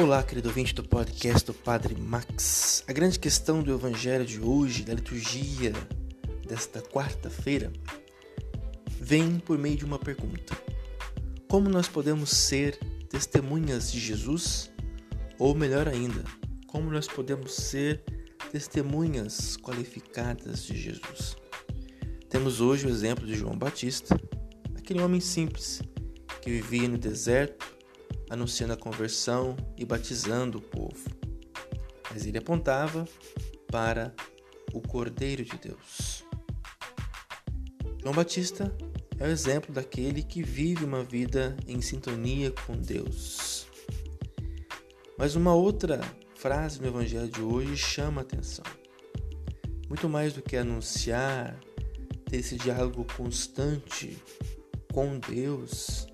Olá, 0.00 0.22
querido 0.22 0.48
ouvinte 0.48 0.72
do 0.72 0.84
podcast 0.84 1.44
do 1.44 1.52
Padre 1.52 1.96
Max. 1.96 2.84
A 2.86 2.92
grande 2.92 3.18
questão 3.18 3.64
do 3.64 3.74
Evangelho 3.74 4.24
de 4.24 4.40
hoje, 4.40 4.84
da 4.84 4.94
liturgia 4.94 5.72
desta 6.46 6.80
quarta-feira, 6.80 7.72
vem 9.00 9.40
por 9.40 9.58
meio 9.58 9.76
de 9.76 9.84
uma 9.84 9.98
pergunta: 9.98 10.56
Como 11.50 11.68
nós 11.68 11.88
podemos 11.88 12.30
ser 12.30 12.78
testemunhas 13.10 13.90
de 13.90 13.98
Jesus? 13.98 14.70
Ou 15.36 15.52
melhor 15.52 15.88
ainda, 15.88 16.22
como 16.68 16.92
nós 16.92 17.08
podemos 17.08 17.52
ser 17.54 18.00
testemunhas 18.52 19.56
qualificadas 19.56 20.62
de 20.62 20.76
Jesus? 20.76 21.36
Temos 22.30 22.60
hoje 22.60 22.86
o 22.86 22.90
exemplo 22.90 23.26
de 23.26 23.34
João 23.34 23.58
Batista, 23.58 24.16
aquele 24.76 25.00
homem 25.00 25.20
simples 25.20 25.82
que 26.40 26.50
vivia 26.50 26.88
no 26.88 26.98
deserto 26.98 27.67
anunciando 28.30 28.72
a 28.72 28.76
conversão 28.76 29.56
e 29.76 29.84
batizando 29.84 30.58
o 30.58 30.62
povo. 30.62 31.08
Mas 32.10 32.26
ele 32.26 32.38
apontava 32.38 33.06
para 33.70 34.14
o 34.72 34.80
Cordeiro 34.80 35.44
de 35.44 35.56
Deus. 35.58 36.24
João 38.00 38.14
Batista 38.14 38.74
é 39.18 39.26
o 39.26 39.30
exemplo 39.30 39.74
daquele 39.74 40.22
que 40.22 40.42
vive 40.42 40.84
uma 40.84 41.02
vida 41.02 41.56
em 41.66 41.80
sintonia 41.80 42.52
com 42.66 42.74
Deus. 42.76 43.66
Mas 45.18 45.34
uma 45.34 45.54
outra 45.54 46.00
frase 46.36 46.80
no 46.80 46.86
Evangelho 46.86 47.28
de 47.28 47.42
hoje 47.42 47.76
chama 47.76 48.20
a 48.20 48.22
atenção. 48.22 48.64
Muito 49.88 50.08
mais 50.08 50.32
do 50.32 50.42
que 50.42 50.56
anunciar, 50.56 51.58
ter 52.26 52.36
esse 52.36 52.56
diálogo 52.56 53.04
constante 53.16 54.16
com 54.92 55.18
Deus, 55.18 56.06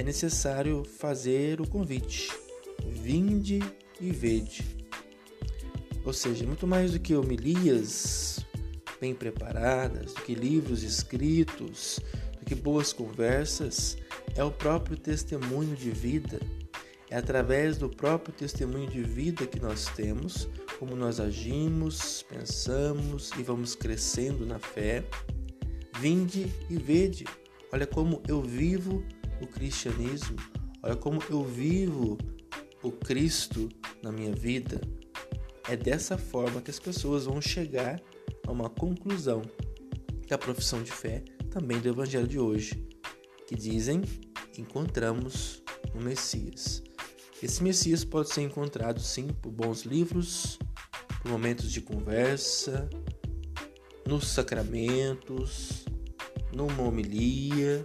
é 0.00 0.02
necessário 0.02 0.82
fazer 0.82 1.60
o 1.60 1.66
convite: 1.66 2.32
vinde 2.86 3.60
e 4.00 4.10
vede. 4.10 4.64
Ou 6.06 6.12
seja, 6.14 6.46
muito 6.46 6.66
mais 6.66 6.92
do 6.92 6.98
que 6.98 7.14
homilias 7.14 8.40
bem 8.98 9.14
preparadas, 9.14 10.14
do 10.14 10.22
que 10.22 10.34
livros 10.34 10.82
escritos, 10.82 12.00
do 12.38 12.46
que 12.46 12.54
boas 12.54 12.94
conversas, 12.94 13.98
é 14.34 14.42
o 14.42 14.50
próprio 14.50 14.96
testemunho 14.96 15.76
de 15.76 15.90
vida. 15.90 16.40
É 17.10 17.16
através 17.16 17.76
do 17.76 17.88
próprio 17.90 18.32
testemunho 18.32 18.88
de 18.88 19.02
vida 19.02 19.46
que 19.46 19.60
nós 19.60 19.86
temos, 19.94 20.48
como 20.78 20.96
nós 20.96 21.20
agimos, 21.20 22.22
pensamos 22.22 23.32
e 23.38 23.42
vamos 23.42 23.74
crescendo 23.74 24.46
na 24.46 24.58
fé. 24.58 25.04
Vinde 25.98 26.50
e 26.70 26.78
vede. 26.78 27.26
Olha 27.72 27.86
como 27.86 28.22
eu 28.26 28.40
vivo 28.40 29.04
o 29.40 29.46
cristianismo, 29.46 30.36
olha 30.82 30.96
como 30.96 31.22
eu 31.30 31.42
vivo 31.44 32.18
o 32.82 32.90
Cristo 32.90 33.68
na 34.02 34.10
minha 34.10 34.32
vida. 34.32 34.80
É 35.68 35.76
dessa 35.76 36.18
forma 36.18 36.60
que 36.60 36.70
as 36.70 36.78
pessoas 36.78 37.26
vão 37.26 37.40
chegar 37.40 38.00
a 38.46 38.50
uma 38.50 38.68
conclusão 38.68 39.42
da 40.28 40.38
profissão 40.38 40.82
de 40.82 40.90
fé 40.90 41.22
também 41.50 41.80
do 41.80 41.88
evangelho 41.88 42.26
de 42.26 42.38
hoje, 42.38 42.88
que 43.46 43.54
dizem 43.54 44.02
encontramos 44.56 45.62
o 45.94 46.00
Messias. 46.00 46.82
Esse 47.42 47.62
Messias 47.62 48.04
pode 48.04 48.32
ser 48.32 48.42
encontrado 48.42 49.00
sim 49.00 49.28
por 49.28 49.50
bons 49.50 49.82
livros, 49.82 50.58
por 51.22 51.30
momentos 51.30 51.72
de 51.72 51.80
conversa, 51.80 52.88
nos 54.06 54.28
sacramentos, 54.28 55.84
numa 56.52 56.82
homilia, 56.82 57.82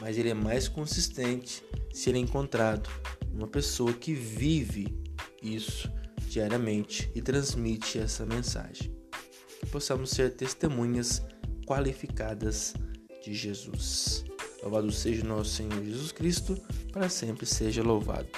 mas 0.00 0.16
ele 0.16 0.30
é 0.30 0.34
mais 0.34 0.68
consistente 0.68 1.62
se 1.92 2.10
ele 2.10 2.18
é 2.18 2.22
encontrado 2.22 2.88
uma 3.32 3.46
pessoa 3.46 3.92
que 3.92 4.14
vive 4.14 4.96
isso 5.42 5.90
diariamente 6.28 7.10
e 7.14 7.20
transmite 7.20 7.98
essa 7.98 8.24
mensagem. 8.24 8.94
Que 9.58 9.66
possamos 9.66 10.10
ser 10.10 10.34
testemunhas 10.34 11.22
qualificadas 11.66 12.74
de 13.24 13.34
Jesus. 13.34 14.24
Louvado 14.62 14.90
seja 14.90 15.24
nosso 15.24 15.50
Senhor 15.50 15.84
Jesus 15.84 16.12
Cristo, 16.12 16.56
para 16.92 17.08
sempre 17.08 17.46
seja 17.46 17.82
louvado. 17.82 18.28